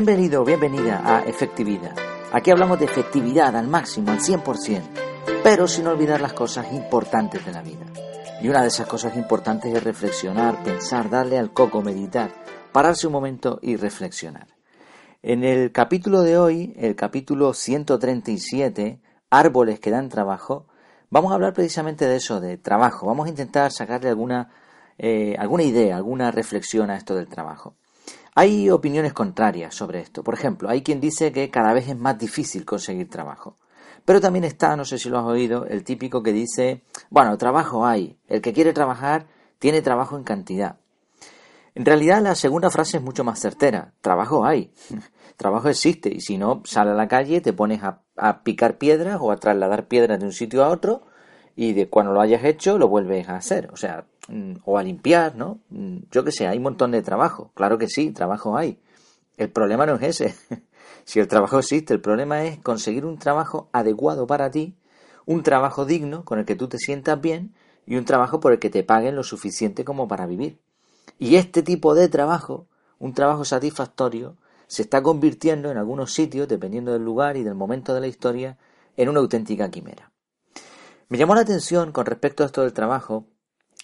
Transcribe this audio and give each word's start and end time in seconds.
Bienvenido, 0.00 0.44
bienvenida 0.44 1.02
a 1.04 1.24
Efectividad. 1.24 1.92
Aquí 2.30 2.52
hablamos 2.52 2.78
de 2.78 2.84
efectividad 2.84 3.56
al 3.56 3.66
máximo, 3.66 4.12
al 4.12 4.20
100%, 4.20 4.82
pero 5.42 5.66
sin 5.66 5.88
olvidar 5.88 6.20
las 6.20 6.34
cosas 6.34 6.72
importantes 6.72 7.44
de 7.44 7.50
la 7.50 7.62
vida. 7.62 7.84
Y 8.40 8.48
una 8.48 8.62
de 8.62 8.68
esas 8.68 8.86
cosas 8.86 9.16
importantes 9.16 9.74
es 9.74 9.82
reflexionar, 9.82 10.62
pensar, 10.62 11.10
darle 11.10 11.36
al 11.36 11.52
coco, 11.52 11.82
meditar, 11.82 12.30
pararse 12.70 13.08
un 13.08 13.12
momento 13.12 13.58
y 13.60 13.74
reflexionar. 13.74 14.46
En 15.20 15.42
el 15.42 15.72
capítulo 15.72 16.22
de 16.22 16.38
hoy, 16.38 16.74
el 16.76 16.94
capítulo 16.94 17.52
137, 17.52 19.00
Árboles 19.30 19.80
que 19.80 19.90
dan 19.90 20.08
trabajo, 20.10 20.68
vamos 21.10 21.32
a 21.32 21.34
hablar 21.34 21.54
precisamente 21.54 22.06
de 22.06 22.14
eso, 22.14 22.38
de 22.38 22.56
trabajo. 22.56 23.08
Vamos 23.08 23.26
a 23.26 23.30
intentar 23.30 23.72
sacarle 23.72 24.10
alguna, 24.10 24.48
eh, 24.96 25.34
alguna 25.40 25.64
idea, 25.64 25.96
alguna 25.96 26.30
reflexión 26.30 26.88
a 26.88 26.96
esto 26.96 27.16
del 27.16 27.26
trabajo. 27.26 27.74
Hay 28.40 28.70
opiniones 28.70 29.14
contrarias 29.14 29.74
sobre 29.74 29.98
esto. 29.98 30.22
Por 30.22 30.34
ejemplo, 30.34 30.68
hay 30.68 30.84
quien 30.84 31.00
dice 31.00 31.32
que 31.32 31.50
cada 31.50 31.72
vez 31.72 31.88
es 31.88 31.98
más 31.98 32.16
difícil 32.16 32.64
conseguir 32.64 33.10
trabajo. 33.10 33.56
Pero 34.04 34.20
también 34.20 34.44
está, 34.44 34.76
no 34.76 34.84
sé 34.84 34.96
si 34.96 35.08
lo 35.08 35.18
has 35.18 35.24
oído, 35.24 35.66
el 35.66 35.82
típico 35.82 36.22
que 36.22 36.32
dice, 36.32 36.84
bueno, 37.10 37.36
trabajo 37.36 37.84
hay, 37.84 38.16
el 38.28 38.40
que 38.40 38.52
quiere 38.52 38.72
trabajar 38.72 39.26
tiene 39.58 39.82
trabajo 39.82 40.16
en 40.16 40.22
cantidad. 40.22 40.76
En 41.74 41.84
realidad 41.84 42.22
la 42.22 42.36
segunda 42.36 42.70
frase 42.70 42.98
es 42.98 43.02
mucho 43.02 43.24
más 43.24 43.40
certera, 43.40 43.94
trabajo 44.02 44.44
hay, 44.44 44.72
trabajo 45.36 45.68
existe 45.68 46.08
y 46.08 46.20
si 46.20 46.38
no, 46.38 46.62
sale 46.64 46.92
a 46.92 46.94
la 46.94 47.08
calle, 47.08 47.40
te 47.40 47.52
pones 47.52 47.82
a, 47.82 48.02
a 48.16 48.44
picar 48.44 48.78
piedras 48.78 49.18
o 49.20 49.32
a 49.32 49.36
trasladar 49.38 49.88
piedras 49.88 50.20
de 50.20 50.26
un 50.26 50.32
sitio 50.32 50.64
a 50.64 50.68
otro 50.68 51.02
y 51.58 51.72
de 51.74 51.88
cuando 51.88 52.12
lo 52.12 52.20
hayas 52.20 52.44
hecho 52.44 52.78
lo 52.78 52.88
vuelves 52.88 53.28
a 53.28 53.36
hacer. 53.36 53.68
O 53.72 53.76
sea, 53.76 54.06
Mm, 54.28 54.56
o 54.66 54.76
a 54.76 54.82
limpiar, 54.82 55.36
¿no? 55.36 55.58
Mm, 55.70 56.00
yo 56.10 56.22
qué 56.22 56.32
sé, 56.32 56.46
hay 56.46 56.58
un 56.58 56.64
montón 56.64 56.90
de 56.90 57.02
trabajo. 57.02 57.50
Claro 57.54 57.78
que 57.78 57.88
sí, 57.88 58.10
trabajo 58.10 58.56
hay. 58.58 58.78
El 59.38 59.50
problema 59.50 59.86
no 59.86 59.94
es 59.96 60.02
ese. 60.02 60.34
si 61.04 61.18
el 61.20 61.28
trabajo 61.28 61.58
existe, 61.58 61.94
el 61.94 62.00
problema 62.00 62.44
es 62.44 62.58
conseguir 62.60 63.06
un 63.06 63.18
trabajo 63.18 63.68
adecuado 63.72 64.26
para 64.26 64.50
ti, 64.50 64.76
un 65.24 65.42
trabajo 65.42 65.86
digno 65.86 66.24
con 66.24 66.38
el 66.38 66.44
que 66.44 66.56
tú 66.56 66.68
te 66.68 66.78
sientas 66.78 67.20
bien 67.20 67.54
y 67.86 67.96
un 67.96 68.04
trabajo 68.04 68.38
por 68.40 68.52
el 68.52 68.58
que 68.58 68.70
te 68.70 68.82
paguen 68.82 69.16
lo 69.16 69.24
suficiente 69.24 69.84
como 69.84 70.08
para 70.08 70.26
vivir. 70.26 70.58
Y 71.18 71.36
este 71.36 71.62
tipo 71.62 71.94
de 71.94 72.08
trabajo, 72.08 72.66
un 72.98 73.14
trabajo 73.14 73.46
satisfactorio, 73.46 74.36
se 74.66 74.82
está 74.82 75.02
convirtiendo 75.02 75.70
en 75.70 75.78
algunos 75.78 76.12
sitios, 76.12 76.48
dependiendo 76.48 76.92
del 76.92 77.02
lugar 77.02 77.38
y 77.38 77.44
del 77.44 77.54
momento 77.54 77.94
de 77.94 78.02
la 78.02 78.08
historia, 78.08 78.58
en 78.98 79.08
una 79.08 79.20
auténtica 79.20 79.70
quimera. 79.70 80.10
Me 81.08 81.18
llamó 81.18 81.34
la 81.34 81.42
atención 81.42 81.92
con 81.92 82.06
respecto 82.06 82.42
a 82.42 82.46
esto 82.46 82.62
del 82.62 82.72
trabajo 82.72 83.26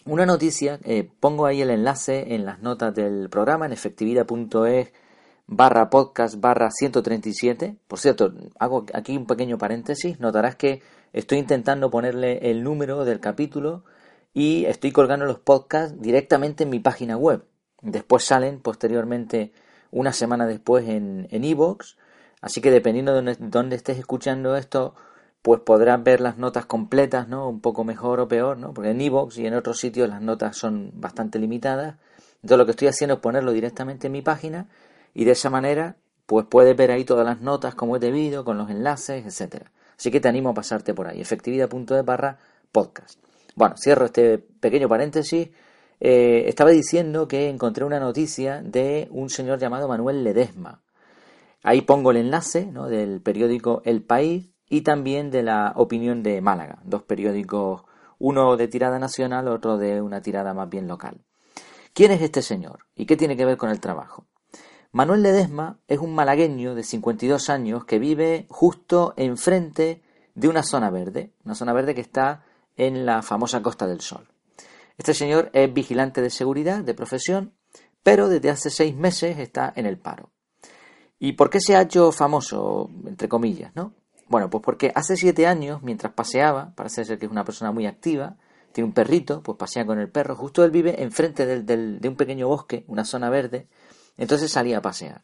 una 0.06 0.26
noticia, 0.26 0.78
eh, 0.84 1.08
pongo 1.18 1.46
ahí 1.46 1.62
el 1.62 1.70
enlace 1.70 2.34
en 2.34 2.44
las 2.44 2.60
notas 2.60 2.94
del 2.94 3.30
programa 3.30 3.64
en 3.64 3.72
efectividad.es 3.72 4.92
barra 5.46 5.88
podcast 5.88 6.38
barra 6.38 6.70
137. 6.70 7.78
Por 7.88 7.98
cierto, 7.98 8.34
hago 8.58 8.84
aquí 8.92 9.16
un 9.16 9.26
pequeño 9.26 9.56
paréntesis. 9.56 10.20
Notarás 10.20 10.56
que 10.56 10.82
estoy 11.14 11.38
intentando 11.38 11.90
ponerle 11.90 12.50
el 12.50 12.62
número 12.62 13.06
del 13.06 13.18
capítulo 13.18 13.84
y 14.34 14.66
estoy 14.66 14.92
colgando 14.92 15.24
los 15.24 15.38
podcasts 15.38 15.98
directamente 15.98 16.64
en 16.64 16.70
mi 16.70 16.80
página 16.80 17.16
web. 17.16 17.46
Después 17.80 18.24
salen 18.24 18.60
posteriormente, 18.60 19.54
una 19.90 20.12
semana 20.12 20.46
después, 20.46 20.86
en 20.86 21.28
Evox. 21.30 21.96
Así 22.42 22.60
que 22.60 22.70
dependiendo 22.70 23.22
de 23.22 23.36
dónde 23.38 23.76
estés 23.76 23.98
escuchando 23.98 24.54
esto, 24.54 24.94
pues 25.44 25.60
podrás 25.60 26.02
ver 26.02 26.22
las 26.22 26.38
notas 26.38 26.64
completas, 26.64 27.28
¿no? 27.28 27.50
Un 27.50 27.60
poco 27.60 27.84
mejor 27.84 28.18
o 28.18 28.26
peor, 28.26 28.56
¿no? 28.56 28.72
Porque 28.72 28.92
en 28.92 29.00
iVoox 29.02 29.36
y 29.36 29.46
en 29.46 29.52
otros 29.52 29.78
sitios 29.78 30.08
las 30.08 30.22
notas 30.22 30.56
son 30.56 30.90
bastante 30.94 31.38
limitadas. 31.38 31.96
Entonces 32.36 32.56
lo 32.56 32.64
que 32.64 32.70
estoy 32.70 32.88
haciendo 32.88 33.16
es 33.16 33.20
ponerlo 33.20 33.52
directamente 33.52 34.06
en 34.06 34.14
mi 34.14 34.22
página 34.22 34.68
y 35.12 35.26
de 35.26 35.32
esa 35.32 35.50
manera 35.50 35.96
pues 36.24 36.46
puedes 36.48 36.74
ver 36.74 36.90
ahí 36.90 37.04
todas 37.04 37.26
las 37.26 37.42
notas 37.42 37.74
como 37.74 37.96
es 37.96 38.00
debido, 38.00 38.42
con 38.42 38.56
los 38.56 38.70
enlaces, 38.70 39.26
etcétera. 39.26 39.70
Así 39.98 40.10
que 40.10 40.18
te 40.18 40.28
animo 40.28 40.48
a 40.48 40.54
pasarte 40.54 40.94
por 40.94 41.08
ahí, 41.08 41.20
efectividad.de 41.20 42.00
barra 42.00 42.38
podcast. 42.72 43.20
Bueno, 43.54 43.74
cierro 43.76 44.06
este 44.06 44.38
pequeño 44.38 44.88
paréntesis. 44.88 45.50
Eh, 46.00 46.44
estaba 46.46 46.70
diciendo 46.70 47.28
que 47.28 47.50
encontré 47.50 47.84
una 47.84 48.00
noticia 48.00 48.62
de 48.62 49.08
un 49.10 49.28
señor 49.28 49.58
llamado 49.58 49.88
Manuel 49.88 50.24
Ledesma. 50.24 50.80
Ahí 51.62 51.82
pongo 51.82 52.12
el 52.12 52.16
enlace 52.16 52.64
¿no? 52.64 52.88
del 52.88 53.20
periódico 53.20 53.82
El 53.84 54.00
País 54.02 54.53
y 54.74 54.80
también 54.80 55.30
de 55.30 55.44
la 55.44 55.72
opinión 55.76 56.24
de 56.24 56.40
Málaga, 56.40 56.80
dos 56.82 57.02
periódicos, 57.02 57.84
uno 58.18 58.56
de 58.56 58.66
tirada 58.66 58.98
nacional, 58.98 59.46
otro 59.46 59.78
de 59.78 60.02
una 60.02 60.20
tirada 60.20 60.52
más 60.52 60.68
bien 60.68 60.88
local. 60.88 61.20
¿Quién 61.92 62.10
es 62.10 62.20
este 62.20 62.42
señor 62.42 62.80
y 62.96 63.06
qué 63.06 63.16
tiene 63.16 63.36
que 63.36 63.44
ver 63.44 63.56
con 63.56 63.70
el 63.70 63.78
trabajo? 63.78 64.26
Manuel 64.90 65.22
Ledesma 65.22 65.78
es 65.86 66.00
un 66.00 66.12
malagueño 66.12 66.74
de 66.74 66.82
52 66.82 67.50
años 67.50 67.84
que 67.84 68.00
vive 68.00 68.46
justo 68.48 69.14
enfrente 69.16 70.02
de 70.34 70.48
una 70.48 70.64
zona 70.64 70.90
verde, 70.90 71.30
una 71.44 71.54
zona 71.54 71.72
verde 71.72 71.94
que 71.94 72.00
está 72.00 72.44
en 72.76 73.06
la 73.06 73.22
famosa 73.22 73.62
Costa 73.62 73.86
del 73.86 74.00
Sol. 74.00 74.26
Este 74.98 75.14
señor 75.14 75.50
es 75.52 75.72
vigilante 75.72 76.20
de 76.20 76.30
seguridad 76.30 76.82
de 76.82 76.94
profesión, 76.94 77.52
pero 78.02 78.28
desde 78.28 78.50
hace 78.50 78.70
seis 78.70 78.96
meses 78.96 79.38
está 79.38 79.72
en 79.76 79.86
el 79.86 79.98
paro. 79.98 80.30
¿Y 81.20 81.34
por 81.34 81.48
qué 81.48 81.60
se 81.60 81.76
ha 81.76 81.82
hecho 81.82 82.10
famoso, 82.10 82.90
entre 83.06 83.28
comillas, 83.28 83.70
no? 83.76 83.94
Bueno, 84.28 84.48
pues 84.50 84.62
porque 84.64 84.92
hace 84.94 85.16
siete 85.16 85.46
años, 85.46 85.82
mientras 85.82 86.12
paseaba, 86.12 86.72
parece 86.74 87.04
ser 87.04 87.18
que 87.18 87.26
es 87.26 87.32
una 87.32 87.44
persona 87.44 87.72
muy 87.72 87.86
activa, 87.86 88.36
tiene 88.72 88.88
un 88.88 88.94
perrito, 88.94 89.42
pues 89.42 89.56
pasea 89.56 89.86
con 89.86 90.00
el 90.00 90.10
perro, 90.10 90.34
justo 90.34 90.64
él 90.64 90.70
vive 90.70 91.02
enfrente 91.02 91.46
del, 91.46 92.00
de 92.00 92.08
un 92.08 92.16
pequeño 92.16 92.48
bosque, 92.48 92.84
una 92.88 93.04
zona 93.04 93.30
verde, 93.30 93.68
entonces 94.16 94.50
salía 94.50 94.78
a 94.78 94.82
pasear. 94.82 95.22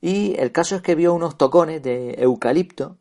Y 0.00 0.34
el 0.38 0.50
caso 0.50 0.74
es 0.74 0.82
que 0.82 0.96
vio 0.96 1.14
unos 1.14 1.38
tocones 1.38 1.82
de 1.82 2.16
eucalipto 2.18 2.98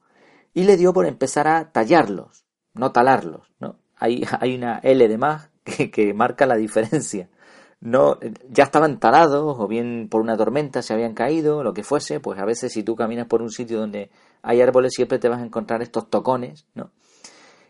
y 0.53 0.65
le 0.65 0.77
dio 0.77 0.93
por 0.93 1.07
empezar 1.07 1.47
a 1.47 1.71
tallarlos, 1.71 2.45
no 2.73 2.91
talarlos, 2.91 3.51
¿no? 3.59 3.77
Hay, 3.97 4.23
hay 4.39 4.55
una 4.55 4.79
L 4.83 5.07
de 5.07 5.17
más 5.17 5.49
que, 5.63 5.89
que 5.89 6.13
marca 6.13 6.45
la 6.45 6.55
diferencia. 6.55 7.29
No, 7.81 8.19
ya 8.49 8.65
estaban 8.65 8.99
talados 8.99 9.57
o 9.59 9.67
bien 9.67 10.07
por 10.09 10.21
una 10.21 10.37
tormenta 10.37 10.83
se 10.83 10.93
habían 10.93 11.15
caído, 11.15 11.63
lo 11.63 11.73
que 11.73 11.83
fuese, 11.83 12.19
pues 12.19 12.39
a 12.39 12.45
veces 12.45 12.71
si 12.71 12.83
tú 12.83 12.95
caminas 12.95 13.25
por 13.25 13.41
un 13.41 13.49
sitio 13.49 13.79
donde 13.79 14.11
hay 14.43 14.61
árboles 14.61 14.93
siempre 14.93 15.17
te 15.17 15.29
vas 15.29 15.41
a 15.41 15.45
encontrar 15.45 15.81
estos 15.81 16.07
tocones, 16.07 16.67
¿no? 16.75 16.91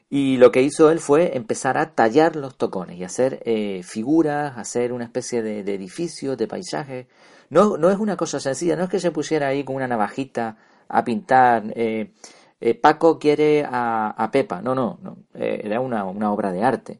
Y 0.09 0.35
lo 0.35 0.51
que 0.51 0.61
hizo 0.61 0.91
él 0.91 0.99
fue 0.99 1.37
empezar 1.37 1.77
a 1.77 1.95
tallar 1.95 2.35
los 2.35 2.57
tocones 2.57 2.97
y 2.97 3.05
hacer 3.05 3.41
eh, 3.45 3.81
figuras, 3.83 4.57
hacer 4.57 4.91
una 4.91 5.05
especie 5.05 5.41
de, 5.41 5.63
de 5.63 5.73
edificios, 5.75 6.37
de 6.37 6.49
paisajes. 6.49 7.07
No, 7.49 7.77
no 7.77 7.89
es 7.89 7.97
una 7.97 8.17
cosa 8.17 8.41
sencilla, 8.41 8.75
no 8.75 8.83
es 8.83 8.89
que 8.89 8.99
se 8.99 9.11
pusiera 9.11 9.47
ahí 9.47 9.63
con 9.63 9.77
una 9.77 9.87
navajita 9.87 10.57
a 10.89 11.05
pintar. 11.05 11.63
Eh, 11.77 12.11
eh, 12.59 12.75
Paco 12.75 13.17
quiere 13.17 13.65
a, 13.65 14.29
Pepa. 14.33 14.61
No, 14.61 14.75
no, 14.75 14.99
no. 15.01 15.15
era 15.33 15.79
una, 15.79 16.03
una 16.03 16.33
obra 16.33 16.51
de 16.51 16.61
arte. 16.61 16.99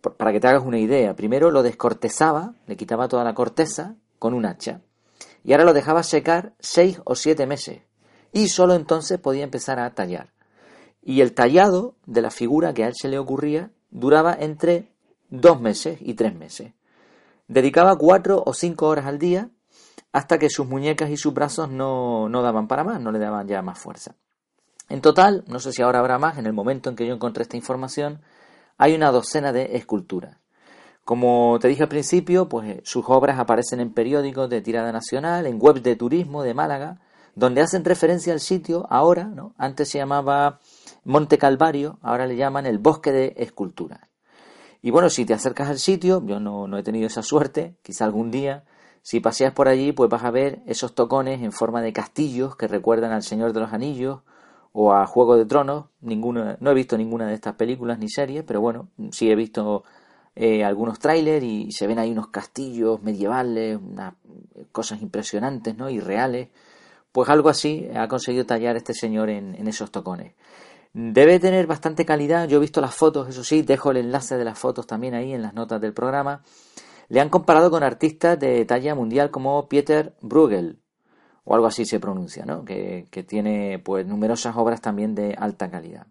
Para 0.00 0.32
que 0.32 0.40
te 0.40 0.48
hagas 0.48 0.64
una 0.64 0.78
idea, 0.78 1.16
primero 1.16 1.50
lo 1.50 1.62
descortezaba, 1.62 2.54
le 2.66 2.76
quitaba 2.76 3.08
toda 3.08 3.24
la 3.24 3.34
corteza 3.34 3.96
con 4.18 4.34
un 4.34 4.46
hacha. 4.46 4.80
Y 5.42 5.52
ahora 5.52 5.64
lo 5.64 5.72
dejaba 5.72 6.02
secar 6.02 6.54
seis 6.58 7.00
o 7.04 7.14
siete 7.14 7.46
meses 7.46 7.82
y 8.32 8.48
solo 8.48 8.74
entonces 8.74 9.18
podía 9.18 9.44
empezar 9.44 9.78
a 9.78 9.94
tallar. 9.94 10.32
Y 11.02 11.20
el 11.20 11.34
tallado 11.34 11.94
de 12.04 12.20
la 12.20 12.30
figura 12.30 12.74
que 12.74 12.84
a 12.84 12.88
él 12.88 12.94
se 12.94 13.08
le 13.08 13.18
ocurría 13.18 13.70
duraba 13.90 14.36
entre 14.38 14.92
dos 15.30 15.60
meses 15.60 15.98
y 16.00 16.14
tres 16.14 16.34
meses. 16.34 16.72
Dedicaba 17.48 17.96
cuatro 17.96 18.42
o 18.44 18.52
cinco 18.52 18.88
horas 18.88 19.06
al 19.06 19.18
día 19.18 19.50
hasta 20.12 20.38
que 20.38 20.50
sus 20.50 20.66
muñecas 20.66 21.10
y 21.10 21.16
sus 21.16 21.32
brazos 21.32 21.70
no, 21.70 22.28
no 22.28 22.42
daban 22.42 22.68
para 22.68 22.84
más, 22.84 23.00
no 23.00 23.12
le 23.12 23.18
daban 23.18 23.46
ya 23.46 23.62
más 23.62 23.78
fuerza. 23.78 24.16
En 24.88 25.00
total, 25.00 25.44
no 25.46 25.58
sé 25.58 25.72
si 25.72 25.82
ahora 25.82 25.98
habrá 25.98 26.18
más, 26.18 26.38
en 26.38 26.46
el 26.46 26.52
momento 26.52 26.90
en 26.90 26.96
que 26.96 27.06
yo 27.06 27.14
encontré 27.14 27.42
esta 27.42 27.56
información, 27.56 28.20
hay 28.78 28.94
una 28.94 29.10
docena 29.10 29.52
de 29.52 29.76
esculturas. 29.76 30.38
Como 31.04 31.58
te 31.60 31.68
dije 31.68 31.84
al 31.84 31.88
principio, 31.88 32.48
pues 32.48 32.80
sus 32.82 33.04
obras 33.08 33.38
aparecen 33.38 33.80
en 33.80 33.94
periódicos 33.94 34.50
de 34.50 34.60
tirada 34.60 34.90
nacional, 34.90 35.46
en 35.46 35.58
webs 35.60 35.82
de 35.82 35.94
turismo 35.94 36.42
de 36.42 36.52
Málaga, 36.52 37.00
donde 37.36 37.60
hacen 37.60 37.84
referencia 37.84 38.32
al 38.32 38.40
sitio 38.40 38.86
ahora, 38.90 39.24
¿no? 39.24 39.54
Antes 39.56 39.90
se 39.90 39.98
llamaba 39.98 40.58
Monte 41.04 41.38
Calvario, 41.38 41.98
ahora 42.02 42.26
le 42.26 42.34
llaman 42.34 42.66
el 42.66 42.78
Bosque 42.78 43.12
de 43.12 43.34
Esculturas. 43.36 44.00
Y 44.82 44.90
bueno, 44.90 45.10
si 45.10 45.24
te 45.24 45.34
acercas 45.34 45.68
al 45.68 45.78
sitio, 45.78 46.24
yo 46.26 46.40
no, 46.40 46.66
no 46.66 46.78
he 46.78 46.82
tenido 46.82 47.06
esa 47.06 47.22
suerte, 47.22 47.76
quizá 47.82 48.04
algún 48.04 48.30
día, 48.30 48.64
si 49.02 49.20
paseas 49.20 49.52
por 49.52 49.68
allí, 49.68 49.92
pues 49.92 50.10
vas 50.10 50.24
a 50.24 50.32
ver 50.32 50.62
esos 50.66 50.94
tocones 50.94 51.40
en 51.42 51.52
forma 51.52 51.82
de 51.82 51.92
castillos 51.92 52.56
que 52.56 52.66
recuerdan 52.66 53.12
al 53.12 53.22
Señor 53.22 53.52
de 53.52 53.60
los 53.60 53.72
Anillos 53.72 54.22
o 54.78 54.92
a 54.92 55.06
Juego 55.06 55.36
de 55.36 55.46
Tronos. 55.46 55.86
Ninguna, 56.02 56.58
no 56.60 56.70
he 56.70 56.74
visto 56.74 56.98
ninguna 56.98 57.26
de 57.26 57.34
estas 57.34 57.54
películas 57.54 57.98
ni 57.98 58.10
series, 58.10 58.44
pero 58.44 58.60
bueno, 58.60 58.90
sí 59.10 59.30
he 59.30 59.34
visto 59.34 59.84
eh, 60.34 60.64
algunos 60.64 60.98
trailers 60.98 61.42
y 61.42 61.72
se 61.72 61.86
ven 61.86 61.98
ahí 61.98 62.12
unos 62.12 62.28
castillos 62.28 63.02
medievales, 63.02 63.78
unas 63.82 64.12
cosas 64.72 65.00
impresionantes, 65.00 65.78
¿no? 65.78 65.88
Y 65.88 65.98
reales. 65.98 66.48
Pues 67.10 67.30
algo 67.30 67.48
así 67.48 67.88
ha 67.96 68.06
conseguido 68.06 68.44
tallar 68.44 68.76
este 68.76 68.92
señor 68.92 69.30
en, 69.30 69.66
esos 69.66 69.90
tocones. 69.90 70.34
Debe 70.92 71.40
tener 71.40 71.66
bastante 71.66 72.04
calidad. 72.04 72.46
Yo 72.46 72.58
he 72.58 72.60
visto 72.60 72.82
las 72.82 72.94
fotos, 72.94 73.30
eso 73.30 73.44
sí, 73.44 73.62
dejo 73.62 73.92
el 73.92 73.96
enlace 73.96 74.36
de 74.36 74.44
las 74.44 74.58
fotos 74.58 74.86
también 74.86 75.14
ahí 75.14 75.32
en 75.32 75.40
las 75.40 75.54
notas 75.54 75.80
del 75.80 75.94
programa. 75.94 76.42
Le 77.08 77.20
han 77.20 77.30
comparado 77.30 77.70
con 77.70 77.82
artistas 77.82 78.38
de 78.38 78.66
talla 78.66 78.94
mundial 78.94 79.30
como 79.30 79.68
Peter 79.68 80.14
Bruegel 80.20 80.80
o 81.46 81.54
algo 81.54 81.68
así 81.68 81.86
se 81.86 82.00
pronuncia, 82.00 82.44
¿no? 82.44 82.64
Que, 82.64 83.06
tiene 83.26 83.78
pues 83.78 84.04
numerosas 84.04 84.56
obras 84.56 84.80
también 84.80 85.14
de 85.14 85.34
alta 85.38 85.70
calidad. 85.70 86.06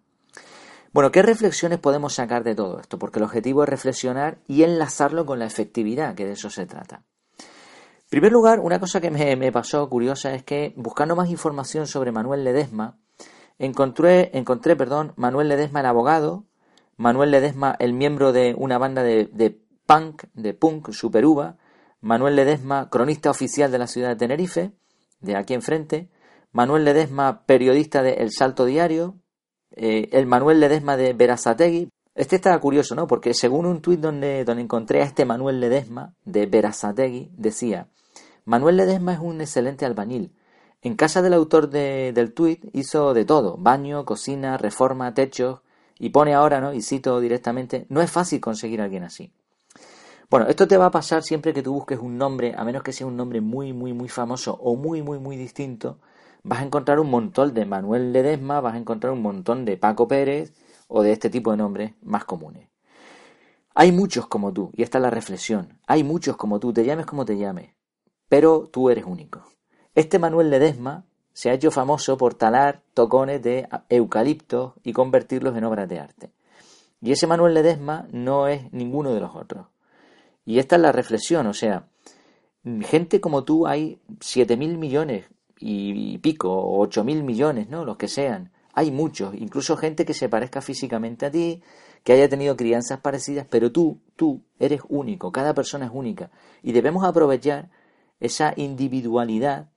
Bueno, 0.93 1.11
¿qué 1.11 1.21
reflexiones 1.21 1.77
podemos 1.77 2.13
sacar 2.13 2.45
de 2.45 2.55
todo 2.55 2.79
esto? 2.79 2.97
Porque 2.97 3.19
el 3.19 3.25
objetivo 3.25 3.63
es 3.63 3.69
reflexionar 3.69 4.37
y 4.47 4.63
enlazarlo 4.63 5.25
con 5.25 5.37
la 5.39 5.45
efectividad, 5.45 6.15
que 6.15 6.25
de 6.25 6.31
eso 6.31 6.49
se 6.49 6.65
trata. 6.65 7.03
En 7.37 8.09
primer 8.09 8.31
lugar, 8.31 8.61
una 8.61 8.79
cosa 8.79 9.01
que 9.01 9.11
me, 9.11 9.51
pasó 9.51 9.89
curiosa 9.89 10.33
es 10.33 10.43
que 10.43 10.73
buscando 10.77 11.17
más 11.17 11.29
información 11.29 11.85
sobre 11.85 12.13
Manuel 12.13 12.45
Ledesma, 12.45 12.97
encontré, 13.59 14.31
encontré 14.37 14.77
perdón, 14.77 15.11
Manuel 15.17 15.49
Ledesma 15.49 15.81
el 15.81 15.87
abogado, 15.87 16.45
Manuel 16.95 17.31
Ledesma 17.31 17.75
el 17.79 17.91
miembro 17.91 18.31
de 18.31 18.55
una 18.57 18.77
banda 18.77 19.03
de, 19.03 19.25
de 19.33 19.59
punk, 19.85 20.23
de 20.33 20.53
punk, 20.53 20.91
Superuva, 20.91 21.57
Manuel 21.99 22.37
Ledesma, 22.37 22.89
cronista 22.89 23.29
oficial 23.29 23.69
de 23.69 23.79
la 23.79 23.87
ciudad 23.87 24.09
de 24.09 24.15
Tenerife, 24.15 24.71
de 25.19 25.35
aquí 25.35 25.53
enfrente, 25.53 26.09
Manuel 26.51 26.85
Ledesma, 26.85 27.45
periodista 27.45 28.01
de 28.01 28.13
El 28.13 28.31
Salto 28.31 28.65
Diario, 28.65 29.19
eh, 29.71 30.09
el 30.11 30.25
Manuel 30.25 30.59
Ledesma 30.59 30.95
de 30.97 31.13
Verazategui. 31.13 31.89
Este 32.15 32.37
está 32.37 32.57
curioso, 32.59 32.95
¿no? 32.95 33.07
Porque 33.07 33.33
según 33.33 33.65
un 33.65 33.81
tuit 33.81 33.99
donde, 33.99 34.45
donde 34.45 34.63
encontré 34.63 35.01
a 35.01 35.05
este 35.05 35.25
Manuel 35.25 35.59
Ledesma 35.59 36.13
de 36.23 36.45
Verazategui, 36.45 37.31
decía, 37.35 37.89
Manuel 38.45 38.77
Ledesma 38.77 39.13
es 39.13 39.19
un 39.19 39.41
excelente 39.41 39.85
albañil. 39.85 40.33
En 40.81 40.95
casa 40.95 41.21
del 41.21 41.33
autor 41.33 41.69
del 41.69 42.33
tuit 42.33 42.63
hizo 42.73 43.13
de 43.13 43.25
todo, 43.25 43.57
baño, 43.57 44.05
cocina, 44.05 44.57
reforma, 44.57 45.13
techos, 45.13 45.61
y 45.97 46.09
pone 46.09 46.33
ahora, 46.33 46.61
¿no? 46.61 46.73
Y 46.73 46.81
cito 46.81 47.19
directamente, 47.19 47.85
no 47.89 48.01
es 48.01 48.11
fácil 48.11 48.39
conseguir 48.39 48.81
a 48.81 48.85
alguien 48.85 49.03
así. 49.03 49.33
Bueno, 50.29 50.47
esto 50.47 50.67
te 50.67 50.77
va 50.77 50.87
a 50.87 50.91
pasar 50.91 51.21
siempre 51.21 51.53
que 51.53 51.61
tú 51.61 51.73
busques 51.73 51.99
un 51.99 52.17
nombre, 52.17 52.55
a 52.57 52.63
menos 52.63 52.81
que 52.81 52.93
sea 52.93 53.05
un 53.05 53.15
nombre 53.15 53.41
muy, 53.41 53.73
muy, 53.73 53.93
muy 53.93 54.09
famoso 54.09 54.57
o 54.59 54.75
muy, 54.75 55.03
muy, 55.03 55.19
muy 55.19 55.37
distinto, 55.37 55.99
vas 56.43 56.59
a 56.59 56.63
encontrar 56.63 56.99
un 56.99 57.11
montón 57.11 57.53
de 57.53 57.65
Manuel 57.65 58.11
Ledesma, 58.11 58.59
vas 58.59 58.73
a 58.73 58.77
encontrar 58.77 59.13
un 59.13 59.21
montón 59.21 59.65
de 59.65 59.77
Paco 59.77 60.07
Pérez 60.07 60.53
o 60.87 61.03
de 61.03 61.11
este 61.11 61.29
tipo 61.29 61.51
de 61.51 61.57
nombres 61.57 61.93
más 62.01 62.25
comunes. 62.25 62.69
Hay 63.75 63.91
muchos 63.91 64.25
como 64.25 64.51
tú, 64.51 64.71
y 64.73 64.81
esta 64.81 64.97
es 64.97 65.03
la 65.03 65.11
reflexión. 65.11 65.79
Hay 65.85 66.03
muchos 66.03 66.37
como 66.37 66.59
tú, 66.59 66.73
te 66.73 66.85
llames 66.85 67.05
como 67.05 67.23
te 67.23 67.37
llames, 67.37 67.75
pero 68.27 68.67
tú 68.71 68.89
eres 68.89 69.05
único. 69.05 69.43
Este 69.93 70.17
Manuel 70.17 70.49
Ledesma 70.49 71.05
se 71.33 71.51
ha 71.51 71.53
hecho 71.53 71.69
famoso 71.69 72.17
por 72.17 72.33
talar 72.33 72.81
tocones 72.95 73.43
de 73.43 73.67
eucaliptos 73.89 74.73
y 74.83 74.91
convertirlos 74.91 75.55
en 75.55 75.65
obras 75.65 75.87
de 75.87 75.99
arte. 75.99 76.31
Y 76.99 77.11
ese 77.11 77.27
Manuel 77.27 77.53
Ledesma 77.53 78.07
no 78.11 78.47
es 78.47 78.73
ninguno 78.73 79.13
de 79.13 79.19
los 79.19 79.35
otros. 79.35 79.67
Y 80.45 80.59
esta 80.59 80.75
es 80.75 80.81
la 80.81 80.91
reflexión, 80.91 81.47
o 81.47 81.53
sea, 81.53 81.87
gente 82.81 83.19
como 83.19 83.43
tú 83.43 83.67
hay 83.67 83.99
siete 84.19 84.57
mil 84.57 84.77
millones 84.77 85.25
y 85.59 86.17
pico, 86.19 86.51
o 86.51 86.79
ocho 86.79 87.03
mil 87.03 87.23
millones, 87.23 87.69
¿no? 87.69 87.85
Los 87.85 87.97
que 87.97 88.07
sean. 88.07 88.51
Hay 88.73 88.91
muchos, 88.91 89.33
incluso 89.35 89.77
gente 89.77 90.05
que 90.05 90.13
se 90.13 90.29
parezca 90.29 90.61
físicamente 90.61 91.25
a 91.25 91.31
ti, 91.31 91.63
que 92.03 92.13
haya 92.13 92.27
tenido 92.29 92.55
crianzas 92.57 92.99
parecidas, 92.99 93.47
pero 93.49 93.71
tú, 93.71 94.01
tú 94.15 94.43
eres 94.59 94.81
único, 94.89 95.31
cada 95.31 95.53
persona 95.53 95.85
es 95.85 95.91
única. 95.93 96.29
Y 96.61 96.73
debemos 96.73 97.05
aprovechar 97.05 97.69
esa 98.19 98.53
individualidad 98.55 99.69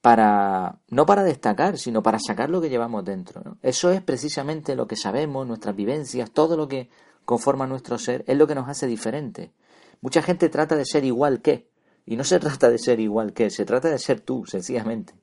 para, 0.00 0.80
no 0.88 1.04
para 1.06 1.22
destacar, 1.22 1.78
sino 1.78 2.02
para 2.02 2.18
sacar 2.18 2.48
lo 2.48 2.60
que 2.60 2.70
llevamos 2.70 3.04
dentro. 3.04 3.58
Eso 3.62 3.90
es 3.90 4.00
precisamente 4.00 4.74
lo 4.74 4.86
que 4.86 4.96
sabemos, 4.96 5.46
nuestras 5.46 5.76
vivencias, 5.76 6.30
todo 6.30 6.56
lo 6.56 6.66
que 6.66 6.88
conforma 7.24 7.66
nuestro 7.66 7.98
ser, 7.98 8.24
es 8.26 8.36
lo 8.36 8.46
que 8.46 8.54
nos 8.54 8.68
hace 8.68 8.86
diferente. 8.86 9.52
Mucha 10.00 10.22
gente 10.22 10.48
trata 10.48 10.76
de 10.76 10.84
ser 10.84 11.04
igual 11.04 11.42
que, 11.42 11.68
y 12.06 12.16
no 12.16 12.24
se 12.24 12.38
trata 12.38 12.70
de 12.70 12.78
ser 12.78 13.00
igual 13.00 13.32
que, 13.32 13.50
se 13.50 13.64
trata 13.64 13.88
de 13.88 13.98
ser 13.98 14.20
tú, 14.20 14.46
sencillamente. 14.46 15.14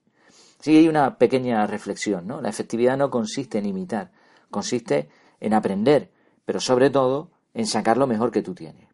Sí 0.59 0.75
hay 0.75 0.87
una 0.87 1.17
pequeña 1.17 1.65
reflexión, 1.67 2.27
¿no? 2.27 2.41
La 2.41 2.49
efectividad 2.49 2.97
no 2.97 3.09
consiste 3.09 3.57
en 3.57 3.65
imitar, 3.65 4.11
consiste 4.49 5.09
en 5.39 5.53
aprender, 5.53 6.11
pero 6.45 6.59
sobre 6.59 6.89
todo 6.89 7.31
en 7.53 7.65
sacar 7.67 7.97
lo 7.97 8.07
mejor 8.07 8.31
que 8.31 8.41
tú 8.41 8.55
tienes. 8.55 8.87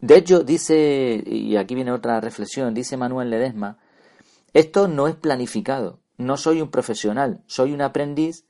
De 0.00 0.16
hecho, 0.16 0.44
dice, 0.44 1.22
y 1.26 1.56
aquí 1.56 1.74
viene 1.74 1.90
otra 1.90 2.20
reflexión, 2.20 2.72
dice 2.72 2.96
Manuel 2.96 3.30
Ledesma, 3.30 3.78
esto 4.54 4.86
no 4.86 5.08
es 5.08 5.16
planificado, 5.16 6.00
no 6.16 6.36
soy 6.36 6.62
un 6.62 6.70
profesional, 6.70 7.42
soy 7.46 7.72
un 7.72 7.82
aprendiz 7.82 8.44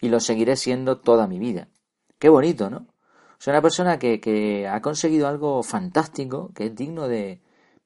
y 0.00 0.08
lo 0.08 0.20
seguiré 0.20 0.56
siendo 0.56 0.98
toda 0.98 1.26
mi 1.26 1.38
vida. 1.38 1.68
Qué 2.18 2.28
bonito, 2.28 2.70
¿no? 2.70 2.86
Una 3.46 3.60
persona 3.60 3.98
que, 3.98 4.20
que 4.20 4.66
ha 4.66 4.80
conseguido 4.80 5.28
algo 5.28 5.62
fantástico, 5.62 6.50
que 6.54 6.66
es 6.66 6.74
digno 6.74 7.08
de, 7.08 7.40